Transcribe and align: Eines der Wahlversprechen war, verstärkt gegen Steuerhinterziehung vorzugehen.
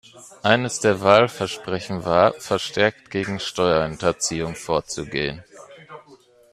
Eines 0.41 0.79
der 0.79 1.01
Wahlversprechen 1.01 2.03
war, 2.03 2.33
verstärkt 2.33 3.11
gegen 3.11 3.39
Steuerhinterziehung 3.39 4.55
vorzugehen. 4.55 5.43